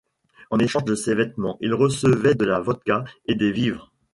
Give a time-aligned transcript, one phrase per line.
[0.49, 3.91] En échange de ces vêtements, il recevait de la vodka et des vivres.